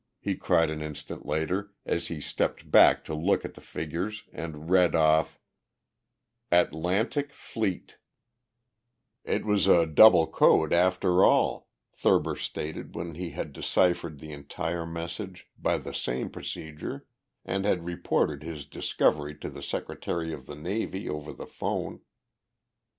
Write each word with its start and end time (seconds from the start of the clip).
he 0.19 0.35
cried 0.35 0.71
an 0.71 0.81
instant 0.81 1.27
later, 1.27 1.75
as 1.85 2.07
he 2.07 2.19
stepped 2.19 2.71
back 2.71 3.03
to 3.05 3.13
look 3.13 3.45
at 3.45 3.53
the 3.53 3.61
figures 3.61 4.23
and 4.33 4.71
read 4.71 4.95
off: 4.95 5.39
"A 6.51 6.65
t 6.65 6.71
l 6.75 6.89
a 6.89 6.93
n 6.95 7.07
t 7.07 7.19
i 7.19 7.23
c 7.25 7.29
f 7.29 7.53
l 7.55 7.65
e 7.67 7.69
e 7.69 7.79
t 7.81 7.93
"It 9.23 9.45
was 9.45 9.67
a 9.67 9.85
double 9.85 10.25
code, 10.25 10.73
after 10.73 11.23
all," 11.23 11.69
Thurber 11.93 12.35
stated 12.35 12.95
when 12.95 13.13
he 13.13 13.29
had 13.29 13.53
deciphered 13.53 14.17
the 14.17 14.31
entire 14.31 14.87
message 14.87 15.47
by 15.55 15.77
the 15.77 15.93
same 15.93 16.31
procedure 16.31 17.05
and 17.45 17.63
had 17.63 17.85
reported 17.85 18.41
his 18.41 18.65
discovery 18.65 19.35
to 19.37 19.51
the 19.51 19.61
Secretary 19.61 20.33
of 20.33 20.47
the 20.47 20.55
Navy 20.55 21.07
over 21.07 21.31
the 21.31 21.45
phone. 21.45 22.01